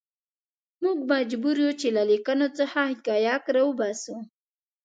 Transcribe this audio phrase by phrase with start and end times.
[0.83, 4.15] موږ مجبور یو چې له لیکنو څخه حقایق راوباسو.